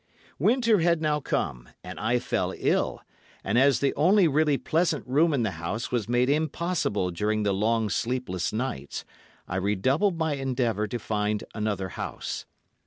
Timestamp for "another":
11.53-11.89